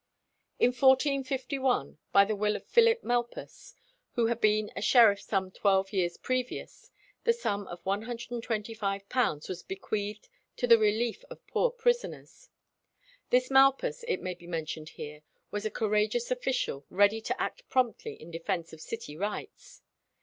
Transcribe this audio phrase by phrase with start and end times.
[0.57, 3.75] In 1451, by the will of Phillip Malpas,
[4.13, 6.89] who had been a sheriff some twelve years previous,
[7.23, 10.27] the sum of £125 was bequeathed
[10.57, 12.49] to "the relief of poor prisoners."
[13.29, 18.15] This Malpas, it may be mentioned here, was a courageous official, ready to act promptly
[18.19, 19.83] in defence of city rights.